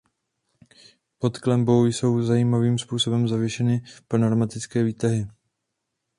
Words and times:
Pod 1.19 1.37
klenbou 1.39 1.85
jsou 1.85 2.21
zajímavým 2.21 2.77
způsobem 2.79 3.27
zavěšeny 3.27 3.81
panoramatické 4.07 4.83
výtahy. 4.83 5.27